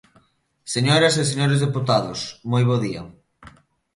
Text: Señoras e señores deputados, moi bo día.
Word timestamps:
Señoras 0.73 1.15
e 1.21 1.23
señores 1.31 1.63
deputados, 1.65 2.19
moi 2.51 2.63
bo 2.69 2.75
día. 2.85 3.03